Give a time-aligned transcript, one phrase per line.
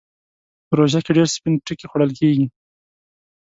[0.67, 2.45] په روژه کې ډېر سپين ټکی خوړل کېږي.